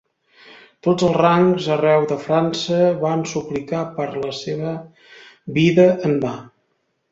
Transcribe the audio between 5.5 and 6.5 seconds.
vida en va.